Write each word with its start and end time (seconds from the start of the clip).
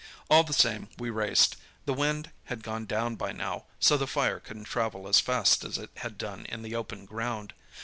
"All 0.31 0.43
the 0.43 0.51
same, 0.51 0.89
we 0.97 1.11
raced. 1.11 1.57
The 1.85 1.93
wind 1.93 2.31
had 2.45 2.63
gone 2.63 2.87
down 2.87 3.17
by 3.17 3.33
now, 3.33 3.65
so 3.79 3.97
the 3.97 4.07
fire 4.07 4.39
couldn't 4.39 4.63
travel 4.63 5.07
as 5.07 5.19
fast 5.19 5.63
as 5.63 5.77
it 5.77 5.91
had 5.97 6.17
done 6.17 6.47
in 6.47 6.63
the 6.63 6.73
open 6.75 7.05
ground. 7.05 7.53